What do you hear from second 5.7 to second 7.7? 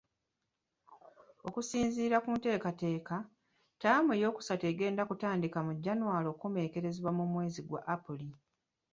Janwali ekomekerezebwa mu mwezi